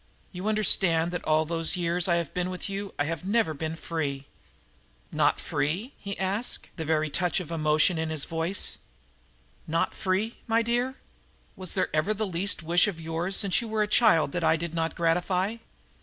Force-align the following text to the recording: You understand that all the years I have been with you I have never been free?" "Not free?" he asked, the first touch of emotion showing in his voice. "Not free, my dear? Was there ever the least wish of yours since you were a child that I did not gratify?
You 0.31 0.47
understand 0.47 1.11
that 1.11 1.23
all 1.25 1.45
the 1.45 1.59
years 1.79 2.07
I 2.07 2.15
have 2.15 2.33
been 2.33 2.49
with 2.49 2.67
you 2.67 2.91
I 2.97 3.03
have 3.03 3.23
never 3.23 3.53
been 3.53 3.75
free?" 3.75 4.25
"Not 5.11 5.39
free?" 5.39 5.93
he 5.99 6.17
asked, 6.17 6.69
the 6.75 6.87
first 6.87 7.13
touch 7.13 7.39
of 7.39 7.51
emotion 7.51 7.97
showing 7.97 8.03
in 8.05 8.09
his 8.09 8.25
voice. 8.25 8.79
"Not 9.67 9.93
free, 9.93 10.37
my 10.47 10.63
dear? 10.63 10.95
Was 11.55 11.75
there 11.75 11.95
ever 11.95 12.15
the 12.15 12.25
least 12.25 12.63
wish 12.63 12.87
of 12.87 12.99
yours 12.99 13.37
since 13.37 13.61
you 13.61 13.67
were 13.67 13.83
a 13.83 13.87
child 13.87 14.31
that 14.31 14.43
I 14.43 14.55
did 14.55 14.73
not 14.73 14.95
gratify? 14.95 15.57